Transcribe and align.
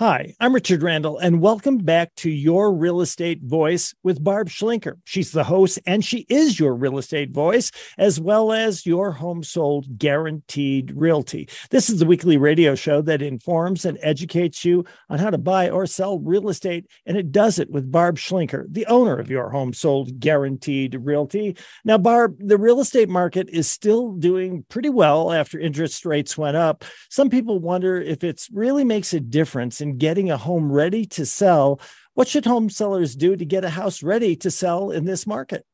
Hi, 0.00 0.36
I'm 0.38 0.54
Richard 0.54 0.84
Randall, 0.84 1.18
and 1.18 1.40
welcome 1.40 1.78
back 1.78 2.14
to 2.18 2.30
Your 2.30 2.72
Real 2.72 3.00
Estate 3.00 3.42
Voice 3.42 3.96
with 4.04 4.22
Barb 4.22 4.48
Schlinker. 4.48 4.92
She's 5.02 5.32
the 5.32 5.42
host, 5.42 5.80
and 5.88 6.04
she 6.04 6.18
is 6.28 6.60
your 6.60 6.76
real 6.76 6.98
estate 6.98 7.32
voice, 7.32 7.72
as 7.98 8.20
well 8.20 8.52
as 8.52 8.86
your 8.86 9.10
home 9.10 9.42
sold 9.42 9.98
guaranteed 9.98 10.92
realty. 10.94 11.48
This 11.70 11.90
is 11.90 11.98
the 11.98 12.06
weekly 12.06 12.36
radio 12.36 12.76
show 12.76 13.02
that 13.02 13.22
informs 13.22 13.84
and 13.84 13.98
educates 14.00 14.64
you 14.64 14.84
on 15.10 15.18
how 15.18 15.30
to 15.30 15.36
buy 15.36 15.68
or 15.68 15.84
sell 15.84 16.20
real 16.20 16.48
estate, 16.48 16.86
and 17.04 17.16
it 17.16 17.32
does 17.32 17.58
it 17.58 17.68
with 17.68 17.90
Barb 17.90 18.18
Schlinker, 18.18 18.66
the 18.70 18.86
owner 18.86 19.18
of 19.18 19.32
your 19.32 19.50
home 19.50 19.72
sold 19.72 20.20
guaranteed 20.20 20.94
realty. 20.94 21.56
Now, 21.84 21.98
Barb, 21.98 22.36
the 22.38 22.56
real 22.56 22.78
estate 22.78 23.08
market 23.08 23.48
is 23.50 23.68
still 23.68 24.12
doing 24.12 24.64
pretty 24.68 24.90
well 24.90 25.32
after 25.32 25.58
interest 25.58 26.06
rates 26.06 26.38
went 26.38 26.56
up. 26.56 26.84
Some 27.10 27.30
people 27.30 27.58
wonder 27.58 28.00
if 28.00 28.22
it 28.22 28.46
really 28.52 28.84
makes 28.84 29.12
a 29.12 29.18
difference 29.18 29.80
in 29.80 29.87
in 29.88 29.98
getting 29.98 30.30
a 30.30 30.36
home 30.36 30.70
ready 30.70 31.06
to 31.06 31.26
sell. 31.26 31.80
What 32.14 32.28
should 32.28 32.44
home 32.44 32.70
sellers 32.70 33.14
do 33.14 33.36
to 33.36 33.44
get 33.44 33.64
a 33.64 33.70
house 33.70 34.02
ready 34.02 34.36
to 34.36 34.50
sell 34.50 34.90
in 34.90 35.04
this 35.04 35.26
market? 35.26 35.64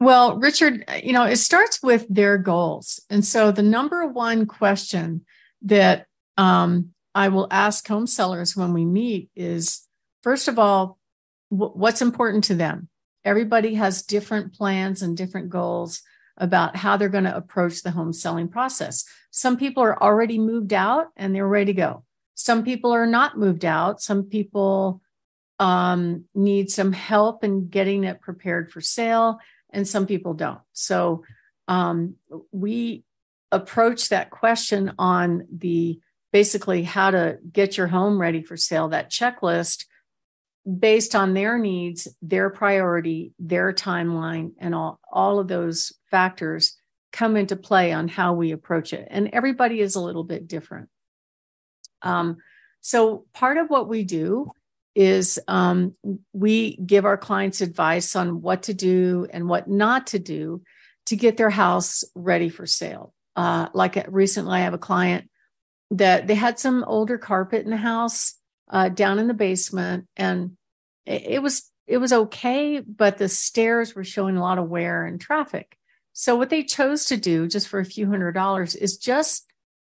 Well, 0.00 0.38
Richard, 0.38 0.84
you 1.02 1.12
know, 1.12 1.24
it 1.24 1.36
starts 1.36 1.82
with 1.82 2.06
their 2.08 2.38
goals. 2.38 3.00
And 3.10 3.24
so 3.24 3.52
the 3.52 3.62
number 3.62 4.06
one 4.06 4.46
question 4.46 5.26
that 5.62 6.06
um, 6.38 6.94
I 7.14 7.28
will 7.28 7.48
ask 7.50 7.86
home 7.86 8.06
sellers 8.06 8.56
when 8.56 8.72
we 8.72 8.86
meet 8.86 9.30
is 9.36 9.86
first 10.22 10.48
of 10.48 10.58
all, 10.58 10.98
w- 11.50 11.72
what's 11.72 12.00
important 12.00 12.44
to 12.44 12.54
them? 12.54 12.88
Everybody 13.24 13.74
has 13.74 14.02
different 14.02 14.54
plans 14.54 15.02
and 15.02 15.16
different 15.16 15.50
goals 15.50 16.00
about 16.38 16.76
how 16.76 16.96
they're 16.96 17.10
going 17.10 17.24
to 17.24 17.36
approach 17.36 17.82
the 17.82 17.90
home 17.90 18.14
selling 18.14 18.48
process. 18.48 19.04
Some 19.30 19.58
people 19.58 19.82
are 19.82 20.02
already 20.02 20.38
moved 20.38 20.72
out 20.72 21.08
and 21.16 21.34
they're 21.34 21.46
ready 21.46 21.74
to 21.74 21.76
go. 21.76 22.04
Some 22.42 22.64
people 22.64 22.92
are 22.92 23.06
not 23.06 23.38
moved 23.38 23.66
out. 23.66 24.00
Some 24.00 24.24
people 24.24 25.02
um, 25.58 26.24
need 26.34 26.70
some 26.70 26.90
help 26.92 27.44
in 27.44 27.68
getting 27.68 28.04
it 28.04 28.22
prepared 28.22 28.72
for 28.72 28.80
sale, 28.80 29.38
and 29.68 29.86
some 29.86 30.06
people 30.06 30.32
don't. 30.32 30.60
So 30.72 31.24
um, 31.68 32.14
we 32.50 33.04
approach 33.52 34.08
that 34.08 34.30
question 34.30 34.92
on 34.98 35.46
the 35.54 36.00
basically 36.32 36.82
how 36.82 37.10
to 37.10 37.38
get 37.52 37.76
your 37.76 37.88
home 37.88 38.18
ready 38.18 38.42
for 38.42 38.56
sale, 38.56 38.88
that 38.88 39.10
checklist 39.10 39.84
based 40.78 41.14
on 41.14 41.34
their 41.34 41.58
needs, 41.58 42.08
their 42.22 42.48
priority, 42.48 43.34
their 43.38 43.72
timeline, 43.72 44.52
and 44.58 44.74
all, 44.74 44.98
all 45.12 45.40
of 45.40 45.48
those 45.48 45.92
factors 46.10 46.76
come 47.12 47.36
into 47.36 47.56
play 47.56 47.92
on 47.92 48.08
how 48.08 48.32
we 48.32 48.52
approach 48.52 48.92
it. 48.94 49.08
And 49.10 49.28
everybody 49.32 49.80
is 49.80 49.94
a 49.96 50.00
little 50.00 50.24
bit 50.24 50.48
different. 50.48 50.88
Um, 52.02 52.38
so 52.80 53.26
part 53.32 53.56
of 53.56 53.68
what 53.68 53.88
we 53.88 54.04
do 54.04 54.50
is 54.94 55.38
um, 55.46 55.94
we 56.32 56.76
give 56.76 57.04
our 57.04 57.16
clients 57.16 57.60
advice 57.60 58.16
on 58.16 58.42
what 58.42 58.64
to 58.64 58.74
do 58.74 59.26
and 59.32 59.48
what 59.48 59.68
not 59.68 60.08
to 60.08 60.18
do 60.18 60.62
to 61.06 61.16
get 61.16 61.36
their 61.36 61.50
house 61.50 62.04
ready 62.14 62.48
for 62.48 62.66
sale. 62.66 63.12
Uh, 63.36 63.68
like 63.72 63.96
uh, 63.96 64.04
recently, 64.08 64.58
I 64.58 64.60
have 64.60 64.74
a 64.74 64.78
client 64.78 65.28
that 65.92 66.26
they 66.26 66.34
had 66.34 66.58
some 66.58 66.84
older 66.84 67.18
carpet 67.18 67.64
in 67.64 67.70
the 67.70 67.76
house 67.76 68.34
uh, 68.68 68.88
down 68.88 69.18
in 69.18 69.28
the 69.28 69.34
basement, 69.34 70.06
and 70.16 70.56
it, 71.06 71.22
it 71.26 71.42
was 71.42 71.70
it 71.86 71.98
was 71.98 72.12
okay, 72.12 72.80
but 72.80 73.18
the 73.18 73.28
stairs 73.28 73.94
were 73.94 74.04
showing 74.04 74.36
a 74.36 74.40
lot 74.40 74.58
of 74.58 74.68
wear 74.68 75.04
and 75.04 75.20
traffic. 75.20 75.76
So 76.12 76.36
what 76.36 76.50
they 76.50 76.62
chose 76.62 77.06
to 77.06 77.16
do, 77.16 77.48
just 77.48 77.68
for 77.68 77.80
a 77.80 77.84
few 77.84 78.06
hundred 78.06 78.32
dollars, 78.32 78.74
is 78.74 78.96
just 78.96 79.49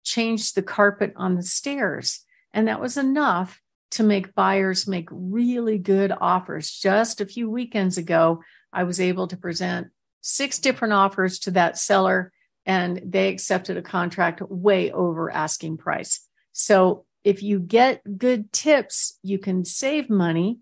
changed 0.09 0.55
the 0.55 0.63
carpet 0.63 1.13
on 1.15 1.35
the 1.35 1.43
stairs. 1.43 2.25
And 2.53 2.67
that 2.67 2.81
was 2.81 2.97
enough 2.97 3.61
to 3.91 4.03
make 4.03 4.35
buyers 4.35 4.87
make 4.87 5.07
really 5.11 5.77
good 5.77 6.11
offers. 6.19 6.71
Just 6.71 7.21
a 7.21 7.25
few 7.25 7.49
weekends 7.49 7.97
ago, 7.97 8.41
I 8.73 8.83
was 8.83 8.99
able 8.99 9.27
to 9.27 9.37
present 9.37 9.87
six 10.21 10.59
different 10.59 10.93
offers 10.93 11.39
to 11.39 11.51
that 11.51 11.77
seller, 11.77 12.31
and 12.65 13.01
they 13.05 13.29
accepted 13.29 13.77
a 13.77 13.81
contract 13.81 14.41
way 14.41 14.91
over 14.91 15.31
asking 15.31 15.77
price. 15.77 16.27
So 16.51 17.05
if 17.23 17.41
you 17.41 17.59
get 17.59 18.17
good 18.17 18.51
tips, 18.51 19.17
you 19.23 19.39
can 19.39 19.65
save 19.65 20.09
money 20.09 20.59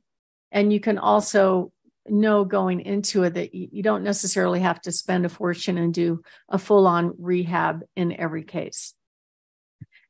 and 0.51 0.71
you 0.71 0.79
can 0.79 0.97
also 0.97 1.71
know 2.07 2.45
going 2.45 2.81
into 2.81 3.23
it 3.23 3.33
that 3.33 3.53
you 3.53 3.83
don't 3.83 4.03
necessarily 4.03 4.61
have 4.61 4.81
to 4.81 4.91
spend 4.91 5.25
a 5.25 5.29
fortune 5.29 5.77
and 5.77 5.93
do 5.93 6.21
a 6.49 6.57
full 6.57 6.87
on 6.87 7.13
rehab 7.17 7.81
in 7.95 8.13
every 8.13 8.43
case. 8.43 8.93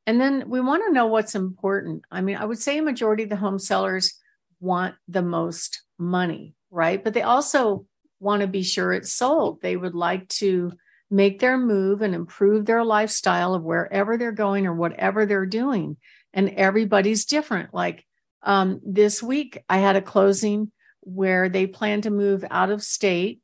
And 0.07 0.19
then 0.19 0.45
we 0.47 0.61
want 0.61 0.83
to 0.85 0.93
know 0.93 1.07
what's 1.07 1.35
important. 1.35 2.03
I 2.09 2.21
mean, 2.21 2.37
I 2.37 2.45
would 2.45 2.59
say 2.59 2.77
a 2.77 2.81
majority 2.81 3.23
of 3.23 3.29
the 3.29 3.35
home 3.35 3.59
sellers 3.59 4.17
want 4.61 4.95
the 5.09 5.21
most 5.21 5.83
money, 5.99 6.55
right? 6.71 7.03
But 7.03 7.13
they 7.13 7.23
also 7.23 7.85
want 8.19 8.41
to 8.41 8.47
be 8.47 8.63
sure 8.63 8.93
it's 8.93 9.13
sold. 9.13 9.61
They 9.61 9.75
would 9.75 9.93
like 9.93 10.27
to 10.29 10.71
make 11.11 11.39
their 11.39 11.57
move 11.57 12.01
and 12.01 12.15
improve 12.15 12.65
their 12.65 12.85
lifestyle 12.85 13.53
of 13.53 13.63
wherever 13.63 14.17
they're 14.17 14.31
going 14.31 14.65
or 14.65 14.73
whatever 14.73 15.25
they're 15.25 15.45
doing. 15.45 15.97
And 16.33 16.49
everybody's 16.51 17.25
different. 17.25 17.73
Like 17.73 18.05
um, 18.41 18.79
this 18.85 19.21
week, 19.21 19.61
I 19.67 19.79
had 19.79 19.97
a 19.97 20.01
closing 20.01 20.71
where 21.01 21.49
they 21.49 21.67
plan 21.67 22.01
to 22.01 22.11
move 22.11 22.45
out 22.49 22.69
of 22.69 22.81
state 22.81 23.41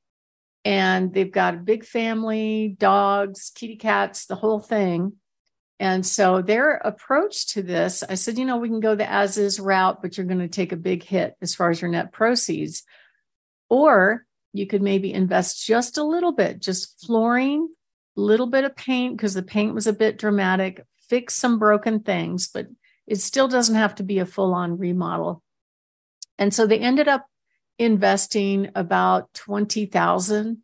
and 0.66 1.13
they've 1.13 1.31
got 1.31 1.56
a 1.56 1.57
big 1.57 1.84
family, 1.84 2.75
dogs, 2.79 3.52
kitty 3.53 3.75
cats, 3.75 4.28
the 4.28 4.35
whole 4.35 4.59
thing. 4.59 5.13
And 5.83 6.05
so 6.05 6.41
their 6.41 6.75
approach 6.75 7.47
to 7.47 7.61
this, 7.61 8.03
I 8.07 8.16
said, 8.16 8.38
you 8.38 8.45
know, 8.45 8.55
we 8.55 8.69
can 8.69 8.79
go 8.79 8.95
the 8.95 9.11
as 9.11 9.38
is 9.38 9.59
route, 9.59 10.01
but 10.01 10.16
you're 10.16 10.25
going 10.25 10.39
to 10.39 10.47
take 10.47 10.71
a 10.71 10.77
big 10.77 11.03
hit 11.03 11.35
as 11.41 11.55
far 11.55 11.71
as 11.71 11.81
your 11.81 11.91
net 11.91 12.13
proceeds. 12.13 12.83
Or 13.69 14.25
you 14.53 14.66
could 14.66 14.81
maybe 14.81 15.11
invest 15.11 15.67
just 15.67 15.97
a 15.97 16.03
little 16.05 16.31
bit, 16.31 16.61
just 16.61 17.05
flooring, 17.05 17.67
a 18.16 18.22
little 18.22 18.47
bit 18.47 18.63
of 18.63 18.77
paint, 18.77 19.17
because 19.17 19.33
the 19.33 19.43
paint 19.43 19.75
was 19.75 19.85
a 19.85 19.91
bit 19.91 20.17
dramatic, 20.17 20.85
fix 21.09 21.33
some 21.33 21.59
broken 21.59 21.99
things, 21.99 22.47
but 22.47 22.67
it 23.05 23.19
still 23.19 23.49
doesn't 23.49 23.75
have 23.75 23.95
to 23.95 24.03
be 24.03 24.19
a 24.19 24.25
full 24.25 24.53
on 24.53 24.77
remodel. 24.77 25.43
And 26.39 26.53
so 26.53 26.66
they 26.66 26.79
ended 26.79 27.09
up 27.09 27.27
investing 27.77 28.69
about 28.73 29.33
20,000 29.33 30.59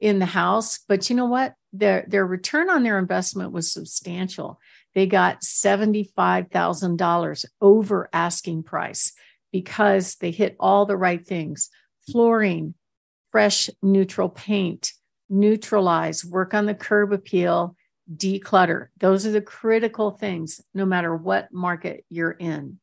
in 0.00 0.18
the 0.18 0.26
house. 0.26 0.80
But 0.86 1.08
you 1.08 1.16
know 1.16 1.24
what? 1.24 1.54
Their 1.72 2.04
their 2.08 2.26
return 2.26 2.68
on 2.70 2.82
their 2.82 2.98
investment 2.98 3.52
was 3.52 3.72
substantial. 3.72 4.58
They 4.94 5.06
got 5.06 5.42
$75,000 5.42 7.44
over 7.60 8.08
asking 8.12 8.64
price 8.64 9.12
because 9.52 10.16
they 10.16 10.32
hit 10.32 10.56
all 10.58 10.86
the 10.86 10.96
right 10.96 11.24
things. 11.24 11.70
Flooring, 12.10 12.74
fresh 13.30 13.70
neutral 13.82 14.28
paint, 14.28 14.92
neutralize, 15.28 16.24
work 16.24 16.54
on 16.54 16.66
the 16.66 16.74
curb 16.74 17.12
appeal, 17.12 17.76
declutter. 18.12 18.88
Those 18.98 19.26
are 19.26 19.30
the 19.30 19.40
critical 19.40 20.10
things 20.10 20.60
no 20.74 20.84
matter 20.84 21.14
what 21.14 21.52
market 21.52 22.04
you're 22.08 22.32
in. 22.32 22.80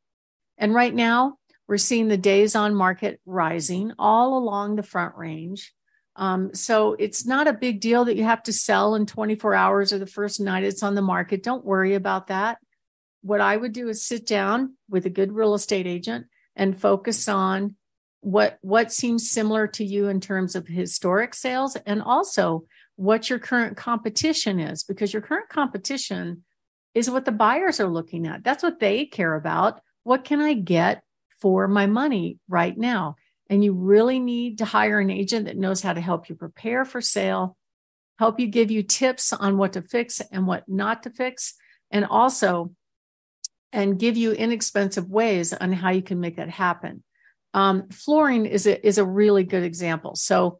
And 0.57 0.73
right 0.73 0.93
now, 0.93 1.37
we're 1.67 1.77
seeing 1.77 2.07
the 2.07 2.17
days 2.17 2.55
on 2.55 2.73
market 2.73 3.19
rising 3.25 3.91
all 3.99 4.37
along 4.37 4.75
the 4.75 4.83
front 4.83 5.15
range. 5.17 5.73
Um, 6.17 6.53
so 6.53 6.95
it's 6.97 7.25
not 7.25 7.47
a 7.47 7.53
big 7.53 7.79
deal 7.79 8.05
that 8.05 8.17
you 8.17 8.23
have 8.23 8.41
to 8.43 8.53
sell 8.53 8.95
in 8.95 9.05
24 9.05 9.53
hours 9.53 9.93
or 9.93 9.99
the 9.99 10.07
first 10.07 10.41
night 10.41 10.63
it's 10.63 10.81
on 10.81 10.95
the 10.95 11.01
market. 11.01 11.43
Don't 11.43 11.63
worry 11.63 11.93
about 11.93 12.27
that. 12.27 12.57
What 13.21 13.39
I 13.39 13.55
would 13.55 13.71
do 13.71 13.87
is 13.87 14.03
sit 14.03 14.25
down 14.25 14.75
with 14.89 15.05
a 15.05 15.11
good 15.11 15.31
real 15.31 15.53
estate 15.53 15.85
agent 15.85 16.25
and 16.55 16.79
focus 16.79 17.29
on 17.29 17.75
what 18.21 18.57
what 18.61 18.91
seems 18.91 19.29
similar 19.29 19.67
to 19.67 19.85
you 19.85 20.07
in 20.07 20.19
terms 20.19 20.55
of 20.55 20.67
historic 20.67 21.35
sales 21.35 21.77
and 21.85 22.01
also 22.01 22.65
what 22.95 23.29
your 23.29 23.37
current 23.37 23.77
competition 23.77 24.59
is 24.59 24.83
because 24.83 25.13
your 25.13 25.21
current 25.21 25.49
competition 25.49 26.43
is 26.95 27.11
what 27.11 27.25
the 27.25 27.31
buyers 27.31 27.79
are 27.79 27.87
looking 27.87 28.25
at. 28.25 28.43
That's 28.43 28.63
what 28.63 28.79
they 28.79 29.05
care 29.05 29.35
about. 29.35 29.81
What 30.03 30.23
can 30.23 30.41
I 30.41 30.55
get 30.55 31.03
for 31.39 31.67
my 31.67 31.85
money 31.85 32.39
right 32.49 32.75
now? 32.75 33.17
And 33.49 33.63
you 33.63 33.73
really 33.73 34.19
need 34.19 34.57
to 34.57 34.65
hire 34.65 34.99
an 34.99 35.09
agent 35.09 35.45
that 35.45 35.57
knows 35.57 35.81
how 35.81 35.93
to 35.93 36.01
help 36.01 36.29
you 36.29 36.35
prepare 36.35 36.85
for 36.85 37.01
sale, 37.01 37.57
help 38.19 38.39
you 38.39 38.47
give 38.47 38.71
you 38.71 38.83
tips 38.83 39.31
on 39.33 39.57
what 39.57 39.73
to 39.73 39.81
fix 39.81 40.21
and 40.31 40.45
what 40.45 40.67
not 40.67 41.03
to 41.03 41.09
fix, 41.09 41.53
and 41.91 42.05
also 42.05 42.73
and 43.71 43.99
give 43.99 44.17
you 44.17 44.31
inexpensive 44.31 45.09
ways 45.09 45.53
on 45.53 45.71
how 45.71 45.89
you 45.91 46.01
can 46.01 46.19
make 46.19 46.37
that 46.37 46.49
happen. 46.49 47.03
Um, 47.53 47.89
flooring 47.89 48.45
is 48.45 48.67
a, 48.67 48.85
is 48.85 48.97
a 48.97 49.05
really 49.05 49.43
good 49.43 49.63
example. 49.63 50.15
So 50.15 50.59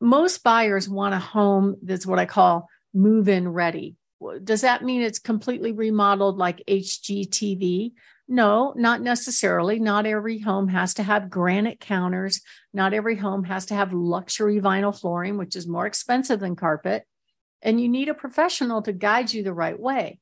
most 0.00 0.42
buyers 0.42 0.88
want 0.88 1.14
a 1.14 1.18
home 1.18 1.76
that's 1.82 2.06
what 2.06 2.18
I 2.18 2.26
call 2.26 2.68
move 2.92 3.28
in 3.28 3.48
ready. 3.48 3.96
Does 4.42 4.62
that 4.62 4.82
mean 4.82 5.02
it's 5.02 5.18
completely 5.18 5.72
remodeled 5.72 6.38
like 6.38 6.62
HGTV? 6.68 7.92
No, 8.26 8.72
not 8.76 9.02
necessarily. 9.02 9.78
Not 9.78 10.06
every 10.06 10.38
home 10.38 10.68
has 10.68 10.94
to 10.94 11.02
have 11.02 11.30
granite 11.30 11.80
counters. 11.80 12.40
Not 12.72 12.94
every 12.94 13.16
home 13.16 13.44
has 13.44 13.66
to 13.66 13.74
have 13.74 13.92
luxury 13.92 14.60
vinyl 14.60 14.98
flooring, 14.98 15.36
which 15.36 15.56
is 15.56 15.66
more 15.66 15.86
expensive 15.86 16.40
than 16.40 16.56
carpet. 16.56 17.06
And 17.62 17.80
you 17.80 17.88
need 17.88 18.08
a 18.08 18.14
professional 18.14 18.82
to 18.82 18.92
guide 18.92 19.32
you 19.32 19.42
the 19.42 19.52
right 19.54 19.78
way. 19.78 20.20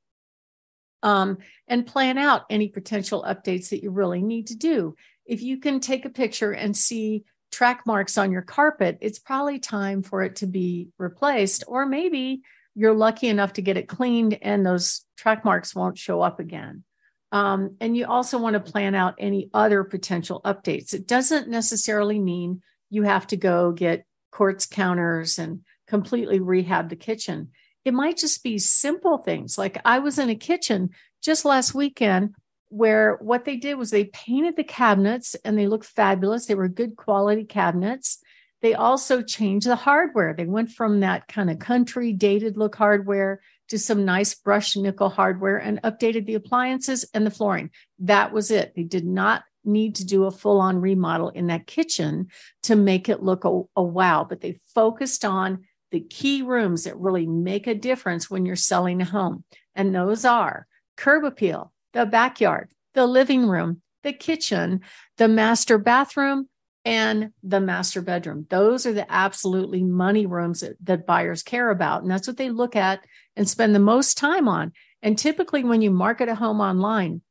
um, 1.03 1.39
and 1.67 1.87
plan 1.87 2.19
out 2.19 2.43
any 2.51 2.69
potential 2.69 3.25
updates 3.27 3.71
that 3.71 3.83
you 3.83 3.91
really 3.91 4.23
need 4.23 4.49
to 4.49 4.57
do. 4.57 4.95
If 5.27 5.43
you 5.43 5.59
can 5.59 5.81
take 5.81 6.05
a 6.05 6.11
picture 6.11 6.53
and 6.53 6.77
see 6.77 7.25
track 7.51 7.83
marks 7.87 8.17
on 8.19 8.33
your 8.33 8.43
carpet, 8.43 8.99
it's 9.01 9.19
probably 9.19 9.59
time 9.59 10.03
for 10.03 10.23
it 10.23 10.37
to 10.37 10.47
be 10.47 10.89
replaced. 10.99 11.65
Or 11.67 11.87
maybe 11.87 12.43
you're 12.75 12.95
lucky 12.95 13.29
enough 13.29 13.55
to 13.55 13.63
get 13.63 13.77
it 13.77 13.89
cleaned 13.89 14.39
and 14.43 14.65
those 14.65 15.05
track 15.17 15.45
marks 15.45 15.75
won't 15.75 15.99
show 15.99 16.21
up 16.23 16.41
again. 16.41 16.85
Um, 17.33 17.77
and 17.81 17.97
you 17.97 18.07
also 18.07 18.39
want 18.39 18.55
to 18.55 18.73
plan 18.73 18.95
out 18.95 19.15
any 19.19 19.49
other 19.55 19.83
potential 19.85 20.43
updates. 20.45 20.93
It 20.93 21.09
doesn't 21.09 21.49
necessarily 21.49 22.19
mean 22.19 22.63
you 22.91 23.03
have 23.05 23.27
to 23.29 23.37
go 23.39 23.73
get 23.73 24.05
quartz 24.31 24.67
counters 24.67 25.39
and 25.39 25.63
completely 25.89 26.41
rehab 26.41 26.91
the 26.91 26.97
kitchen. 26.97 27.49
It 27.87 27.95
might 27.95 28.19
just 28.19 28.45
be 28.45 28.59
simple 28.59 29.19
things. 29.19 29.57
Like 29.57 29.81
I 29.85 29.99
was 29.99 30.19
in 30.19 30.29
a 30.29 30.35
kitchen 30.35 30.91
just 31.23 31.47
last 31.47 31.75
weekend 31.75 32.35
where 32.69 33.17
what 33.21 33.45
they 33.45 33.57
did 33.57 33.75
was 33.75 33.91
they 33.91 34.05
painted 34.05 34.57
the 34.57 34.65
cabinets 34.65 35.35
and 35.45 35.59
they 35.59 35.67
looked 35.67 35.87
fabulous. 35.87 36.47
They 36.47 36.55
were 36.55 36.69
good 36.69 36.97
quality 36.97 37.45
cabinets. 37.45 38.22
They 38.63 38.75
also 38.75 39.23
changed 39.23 39.67
the 39.67 39.77
hardware. 39.77 40.35
They 40.35 40.47
went 40.47 40.71
from 40.71 41.01
that 41.01 41.27
kind 41.27 41.51
of 41.51 41.59
country 41.59 42.13
dated 42.13 42.57
look 42.57 42.77
hardware 42.77 43.41
to 43.69 43.79
some 43.79 44.05
nice 44.05 44.35
brushed 44.35 44.77
nickel 44.77 45.09
hardware 45.09 45.57
and 45.57 45.83
updated 45.83 46.27
the 46.27 46.35
appliances 46.35 47.05
and 47.13 47.27
the 47.27 47.31
flooring. 47.31 47.71
That 47.99 48.33
was 48.33 48.51
it. 48.51 48.73
They 48.77 48.85
did 48.85 49.05
not 49.05 49.43
need 49.65 49.97
to 49.97 50.07
do 50.07 50.25
a 50.25 50.31
full 50.31 50.61
on 50.61 50.81
remodel 50.81 51.31
in 51.31 51.49
that 51.49 51.67
kitchen 51.67 52.29
to 52.65 52.77
make 52.77 53.09
it 53.09 53.23
look 53.23 53.45
a, 53.45 53.63
a 53.77 53.83
wow, 53.83 54.27
but 54.29 54.41
they 54.41 54.59
focused 54.75 55.25
on 55.25 55.65
the 55.91 56.01
key 56.01 56.43
rooms 56.43 56.85
that 56.85 56.97
really 56.97 57.27
make 57.27 57.67
a 57.67 57.75
difference 57.75 58.31
when 58.31 58.47
you're 58.47 58.57
selling 58.57 59.03
a 59.03 59.05
home. 59.05 59.45
And 59.75 59.95
those 59.95 60.25
are 60.25 60.67
curb 60.97 61.25
appeal, 61.25 61.73
the 61.93 62.07
backyard, 62.07 62.71
the 62.95 63.07
living 63.07 63.47
room, 63.47 63.83
the 64.03 64.13
kitchen, 64.13 64.81
the 65.19 65.29
master 65.29 65.79
bathroom, 65.79 66.49
and 66.85 67.31
the 67.43 67.61
master 67.61 68.03
bedroom. 68.03 68.47
Those 68.51 68.87
are 68.87 68.93
the 68.93 69.11
absolutely 69.11 69.83
money 69.83 70.27
rooms 70.27 70.61
that, 70.61 70.77
that, 70.85 71.07
buyers 71.07 71.43
care 71.43 71.71
about. 71.71 72.03
And 72.03 72.11
that's 72.11 72.27
what 72.27 72.37
they 72.37 72.51
look 72.51 72.75
at 72.75 73.05
and 73.37 73.49
spend 73.49 73.75
the 73.75 73.81
most 73.81 74.19
time 74.19 74.49
on. 74.49 74.73
And 75.01 75.17
typically, 75.17 75.65
when 75.65 75.83
you 75.83 75.91
market 75.91 76.29
a 76.29 76.35
home 76.35 76.61
online, 76.61 77.23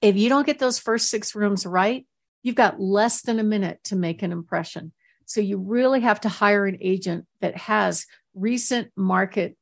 if 0.00 0.16
you 0.16 0.28
don't 0.28 0.46
get 0.46 0.58
those 0.58 0.78
first 0.78 1.10
six 1.10 1.34
rooms 1.34 1.66
right, 1.66 2.06
you've 2.42 2.54
got 2.54 2.80
less 2.80 3.22
than 3.22 3.38
a 3.38 3.44
minute 3.44 3.80
to 3.84 3.96
make 3.96 4.22
an 4.22 4.32
impression. 4.32 4.92
So 5.26 5.40
you 5.40 5.58
really 5.58 6.00
have 6.00 6.22
to 6.22 6.28
hire 6.28 6.66
an 6.66 6.78
agent 6.80 7.26
that 7.40 7.56
has 7.56 8.06
recent 8.34 8.90
market 8.96 9.56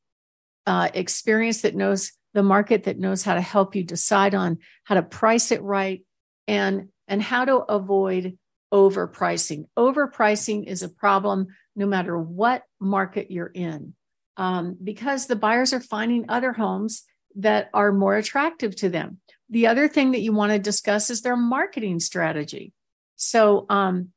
uh, 0.67 0.91
experience 0.95 1.63
that 1.63 1.75
knows 1.75 2.13
the 2.35 2.43
market 2.43 2.85
that 2.85 2.99
knows 2.99 3.23
how 3.23 3.35
to 3.35 3.41
help 3.41 3.75
you 3.75 3.83
decide 3.83 4.35
on 4.35 4.59
how 4.85 4.95
to 4.95 5.03
price 5.03 5.51
it 5.51 5.63
right 5.63 6.05
and 6.47 6.89
and 7.09 7.23
how 7.23 7.45
to 7.45 7.57
avoid 7.57 8.39
overpricing 8.73 9.65
overpricing 9.77 10.67
is 10.67 10.83
a 10.83 10.89
problem 10.89 11.47
no 11.75 11.87
matter 11.87 12.19
what 12.19 12.63
market 12.81 13.31
you're 13.31 13.47
in 13.55 13.95
um, 14.37 14.77
because 14.83 15.27
the 15.27 15.37
buyers 15.37 15.73
are 15.73 15.81
finding 15.81 16.27
other 16.29 16.53
homes 16.53 17.05
that 17.37 17.71
are 17.73 17.93
more 17.93 18.17
attractive 18.17 18.75
to 18.77 18.89
them 18.89 19.19
the 19.49 19.67
other 19.67 19.89
thing 19.89 20.13
that 20.13 20.21
you 20.21 20.33
want 20.33 20.53
to 20.53 20.59
discuss 20.59 21.09
is 21.11 21.23
their 21.23 21.37
marketing 21.37 21.99
strategy 21.99 22.73
so 23.17 23.67
um, 23.69 24.11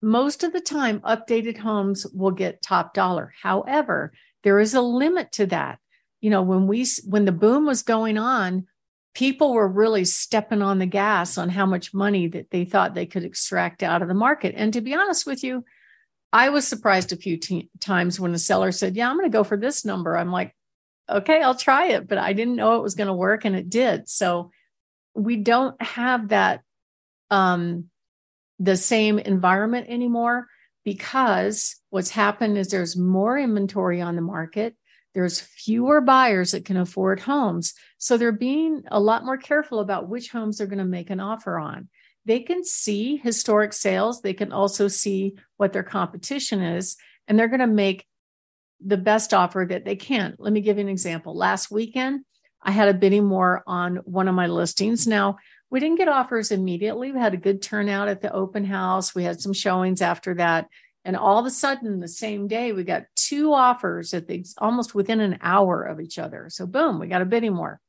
most 0.00 0.44
of 0.44 0.52
the 0.52 0.60
time, 0.60 1.00
updated 1.00 1.58
homes 1.58 2.06
will 2.14 2.30
get 2.30 2.62
top 2.62 2.94
dollar. 2.94 3.32
However, 3.42 4.12
there 4.44 4.60
is 4.60 4.74
a 4.74 4.80
limit 4.80 5.32
to 5.32 5.46
that. 5.46 5.78
You 6.20 6.30
know, 6.30 6.42
when 6.42 6.66
we 6.66 6.86
when 7.04 7.24
the 7.24 7.32
boom 7.32 7.66
was 7.66 7.82
going 7.82 8.18
on, 8.18 8.66
people 9.18 9.52
were 9.52 9.66
really 9.66 10.04
stepping 10.04 10.62
on 10.62 10.78
the 10.78 10.86
gas 10.86 11.38
on 11.38 11.48
how 11.48 11.66
much 11.66 11.92
money 11.92 12.28
that 12.28 12.48
they 12.52 12.64
thought 12.64 12.94
they 12.94 13.04
could 13.04 13.24
extract 13.24 13.82
out 13.82 14.00
of 14.00 14.06
the 14.06 14.14
market. 14.14 14.54
And 14.56 14.72
to 14.74 14.80
be 14.80 14.94
honest 14.94 15.26
with 15.26 15.42
you, 15.42 15.64
I 16.32 16.50
was 16.50 16.68
surprised 16.68 17.12
a 17.12 17.16
few 17.16 17.36
t- 17.36 17.68
times 17.80 18.20
when 18.20 18.32
a 18.32 18.38
seller 18.38 18.70
said, 18.70 18.94
"Yeah, 18.94 19.10
I'm 19.10 19.16
going 19.16 19.28
to 19.28 19.36
go 19.36 19.42
for 19.42 19.56
this 19.56 19.84
number." 19.84 20.16
I'm 20.16 20.30
like, 20.30 20.54
"Okay, 21.10 21.42
I'll 21.42 21.56
try 21.56 21.88
it," 21.88 22.06
but 22.06 22.18
I 22.18 22.32
didn't 22.32 22.54
know 22.54 22.76
it 22.76 22.82
was 22.82 22.94
going 22.94 23.08
to 23.08 23.12
work, 23.12 23.44
and 23.44 23.56
it 23.56 23.68
did. 23.68 24.08
So 24.08 24.52
we 25.14 25.36
don't 25.36 25.80
have 25.82 26.28
that 26.28 26.60
um, 27.28 27.86
the 28.60 28.76
same 28.76 29.18
environment 29.18 29.88
anymore 29.88 30.46
because 30.84 31.74
what's 31.90 32.10
happened 32.10 32.56
is 32.56 32.68
there's 32.68 32.96
more 32.96 33.36
inventory 33.36 34.00
on 34.00 34.14
the 34.14 34.22
market. 34.22 34.76
There's 35.14 35.40
fewer 35.40 36.00
buyers 36.00 36.52
that 36.52 36.64
can 36.64 36.76
afford 36.76 37.20
homes. 37.20 37.74
So 37.98 38.16
they're 38.16 38.32
being 38.32 38.82
a 38.90 39.00
lot 39.00 39.24
more 39.24 39.38
careful 39.38 39.80
about 39.80 40.08
which 40.08 40.30
homes 40.30 40.58
they're 40.58 40.66
going 40.66 40.78
to 40.78 40.84
make 40.84 41.10
an 41.10 41.20
offer 41.20 41.58
on. 41.58 41.88
They 42.24 42.40
can 42.40 42.64
see 42.64 43.16
historic 43.16 43.72
sales, 43.72 44.20
they 44.20 44.34
can 44.34 44.52
also 44.52 44.86
see 44.86 45.36
what 45.56 45.72
their 45.72 45.82
competition 45.82 46.60
is, 46.60 46.96
and 47.26 47.38
they're 47.38 47.48
going 47.48 47.60
to 47.60 47.66
make 47.66 48.06
the 48.84 48.98
best 48.98 49.32
offer 49.32 49.66
that 49.68 49.84
they 49.84 49.96
can. 49.96 50.36
Let 50.38 50.52
me 50.52 50.60
give 50.60 50.76
you 50.76 50.82
an 50.82 50.88
example. 50.88 51.34
Last 51.34 51.70
weekend, 51.70 52.24
I 52.62 52.70
had 52.70 52.88
a 52.88 52.94
bidding 52.94 53.28
war 53.30 53.62
on 53.66 53.96
one 54.04 54.28
of 54.28 54.34
my 54.34 54.46
listings. 54.46 55.06
Now, 55.06 55.38
we 55.70 55.80
didn't 55.80 55.98
get 55.98 56.08
offers 56.08 56.50
immediately. 56.50 57.12
We 57.12 57.18
had 57.18 57.34
a 57.34 57.38
good 57.38 57.62
turnout 57.62 58.08
at 58.08 58.20
the 58.20 58.32
open 58.32 58.64
house. 58.64 59.14
We 59.14 59.24
had 59.24 59.40
some 59.40 59.52
showings 59.52 60.00
after 60.02 60.34
that. 60.34 60.68
And 61.08 61.16
all 61.16 61.38
of 61.38 61.46
a 61.46 61.50
sudden, 61.50 62.00
the 62.00 62.06
same 62.06 62.48
day, 62.48 62.72
we 62.72 62.84
got 62.84 63.04
two 63.16 63.54
offers 63.54 64.12
at 64.12 64.28
the 64.28 64.44
almost 64.58 64.94
within 64.94 65.20
an 65.20 65.38
hour 65.40 65.82
of 65.82 66.00
each 66.00 66.18
other. 66.18 66.50
So, 66.50 66.66
boom, 66.66 67.00
we 67.00 67.06
got 67.06 67.22
a 67.22 67.24
bidding 67.24 67.56
war. 67.56 67.80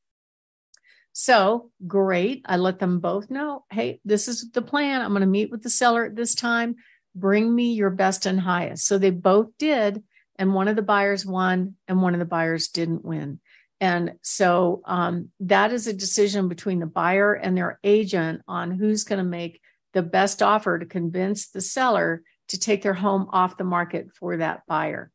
So 1.12 1.70
great. 1.86 2.40
I 2.46 2.56
let 2.56 2.78
them 2.78 2.98
both 2.98 3.28
know 3.30 3.66
hey, 3.70 4.00
this 4.06 4.26
is 4.26 4.50
the 4.52 4.62
plan. 4.62 5.02
I'm 5.02 5.10
going 5.10 5.20
to 5.20 5.26
meet 5.26 5.50
with 5.50 5.62
the 5.62 5.68
seller 5.68 6.06
at 6.06 6.16
this 6.16 6.34
time. 6.34 6.76
Bring 7.14 7.54
me 7.54 7.74
your 7.74 7.90
best 7.90 8.24
and 8.24 8.40
highest. 8.40 8.86
So 8.86 8.96
they 8.96 9.10
both 9.10 9.48
did. 9.58 10.02
And 10.36 10.54
one 10.54 10.68
of 10.68 10.76
the 10.76 10.80
buyers 10.80 11.26
won, 11.26 11.74
and 11.88 12.00
one 12.00 12.14
of 12.14 12.20
the 12.20 12.24
buyers 12.24 12.68
didn't 12.68 13.04
win. 13.04 13.40
And 13.82 14.14
so 14.22 14.80
um, 14.86 15.28
that 15.40 15.74
is 15.74 15.86
a 15.86 15.92
decision 15.92 16.48
between 16.48 16.78
the 16.80 16.86
buyer 16.86 17.34
and 17.34 17.54
their 17.54 17.80
agent 17.84 18.40
on 18.48 18.70
who's 18.70 19.04
going 19.04 19.18
to 19.18 19.30
make 19.30 19.60
the 19.92 20.02
best 20.02 20.42
offer 20.42 20.78
to 20.78 20.86
convince 20.86 21.48
the 21.48 21.60
seller 21.60 22.22
to 22.50 22.58
take 22.58 22.82
their 22.82 22.94
home 22.94 23.28
off 23.30 23.56
the 23.56 23.64
market 23.64 24.08
for 24.14 24.36
that 24.36 24.62
buyer. 24.66 25.10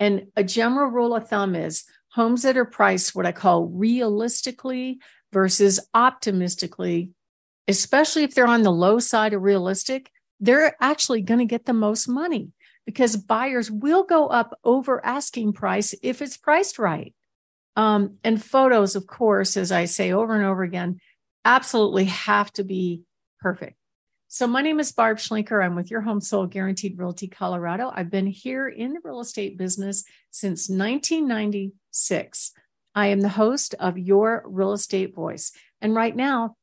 And 0.00 0.28
a 0.36 0.44
general 0.44 0.90
rule 0.90 1.14
of 1.14 1.28
thumb 1.28 1.54
is 1.54 1.84
homes 2.12 2.42
that 2.42 2.56
are 2.56 2.64
priced 2.64 3.14
what 3.14 3.26
I 3.26 3.32
call 3.32 3.66
realistically 3.66 5.00
versus 5.32 5.80
optimistically, 5.94 7.10
especially 7.66 8.24
if 8.24 8.34
they're 8.34 8.46
on 8.46 8.62
the 8.62 8.72
low 8.72 8.98
side 8.98 9.34
of 9.34 9.42
realistic, 9.42 10.10
they're 10.40 10.76
actually 10.80 11.22
going 11.22 11.40
to 11.40 11.44
get 11.44 11.64
the 11.64 11.72
most 11.72 12.08
money 12.08 12.52
because 12.86 13.16
buyers 13.16 13.70
will 13.70 14.04
go 14.04 14.28
up 14.28 14.58
over 14.64 15.04
asking 15.04 15.52
price 15.52 15.94
if 16.02 16.22
it's 16.22 16.36
priced 16.36 16.78
right. 16.78 17.14
Um, 17.76 18.16
and 18.24 18.42
photos, 18.42 18.96
of 18.96 19.06
course, 19.06 19.56
as 19.56 19.70
I 19.70 19.84
say 19.84 20.12
over 20.12 20.34
and 20.34 20.44
over 20.44 20.62
again, 20.62 20.98
absolutely 21.44 22.06
have 22.06 22.52
to 22.54 22.64
be 22.64 23.02
perfect. 23.40 23.77
So, 24.38 24.46
my 24.46 24.62
name 24.62 24.78
is 24.78 24.92
Barb 24.92 25.18
Schlinker. 25.18 25.64
I'm 25.64 25.74
with 25.74 25.90
Your 25.90 26.02
Home 26.02 26.20
Sold 26.20 26.52
Guaranteed 26.52 26.96
Realty 26.96 27.26
Colorado. 27.26 27.90
I've 27.92 28.08
been 28.08 28.28
here 28.28 28.68
in 28.68 28.92
the 28.92 29.00
real 29.02 29.18
estate 29.18 29.58
business 29.58 30.04
since 30.30 30.68
1996. 30.68 32.52
I 32.94 33.08
am 33.08 33.20
the 33.20 33.30
host 33.30 33.74
of 33.80 33.98
Your 33.98 34.44
Real 34.46 34.74
Estate 34.74 35.12
Voice. 35.12 35.50
And 35.80 35.92
right 35.92 36.14
now, 36.14 36.54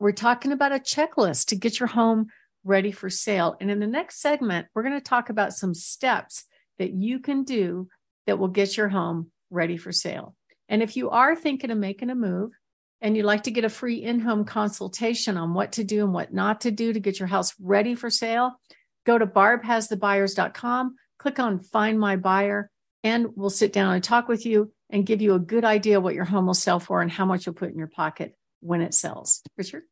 we're 0.00 0.10
talking 0.10 0.50
about 0.50 0.72
a 0.72 0.80
checklist 0.80 1.46
to 1.50 1.54
get 1.54 1.78
your 1.78 1.86
home 1.86 2.26
ready 2.64 2.90
for 2.90 3.08
sale. 3.08 3.56
And 3.60 3.70
in 3.70 3.78
the 3.78 3.86
next 3.86 4.20
segment, 4.20 4.66
we're 4.74 4.82
going 4.82 4.98
to 4.98 5.00
talk 5.00 5.30
about 5.30 5.52
some 5.52 5.74
steps 5.74 6.44
that 6.80 6.92
you 6.92 7.20
can 7.20 7.44
do 7.44 7.86
that 8.26 8.40
will 8.40 8.48
get 8.48 8.76
your 8.76 8.88
home 8.88 9.30
ready 9.48 9.76
for 9.76 9.92
sale. 9.92 10.34
And 10.68 10.82
if 10.82 10.96
you 10.96 11.10
are 11.10 11.36
thinking 11.36 11.70
of 11.70 11.78
making 11.78 12.10
a 12.10 12.16
move 12.16 12.50
and 13.00 13.16
you'd 13.16 13.26
like 13.26 13.44
to 13.44 13.50
get 13.50 13.64
a 13.64 13.68
free 13.68 14.02
in 14.02 14.20
home 14.20 14.44
consultation 14.44 15.36
on 15.36 15.54
what 15.54 15.72
to 15.72 15.84
do 15.84 16.04
and 16.04 16.12
what 16.12 16.32
not 16.32 16.62
to 16.62 16.70
do 16.70 16.92
to 16.92 17.00
get 17.00 17.18
your 17.18 17.28
house 17.28 17.54
ready 17.60 17.94
for 17.94 18.10
sale, 18.10 18.60
go 19.04 19.18
to 19.18 19.26
barbhasthebuyers.com, 19.26 20.96
click 21.18 21.38
on 21.38 21.60
Find 21.60 21.98
My 21.98 22.16
Buyer, 22.16 22.70
and 23.04 23.28
we'll 23.36 23.50
sit 23.50 23.72
down 23.72 23.94
and 23.94 24.02
talk 24.02 24.28
with 24.28 24.46
you 24.46 24.72
and 24.90 25.06
give 25.06 25.20
you 25.20 25.34
a 25.34 25.38
good 25.38 25.64
idea 25.64 26.00
what 26.00 26.14
your 26.14 26.24
home 26.24 26.46
will 26.46 26.54
sell 26.54 26.80
for 26.80 27.02
and 27.02 27.10
how 27.10 27.24
much 27.24 27.46
you'll 27.46 27.54
put 27.54 27.70
in 27.70 27.78
your 27.78 27.86
pocket 27.86 28.36
when 28.60 28.80
it 28.80 28.94
sells. 28.94 29.42
Richard? 29.56 29.82